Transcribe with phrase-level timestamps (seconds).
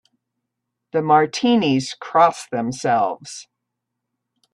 [0.93, 3.47] The Martinis cross themselves.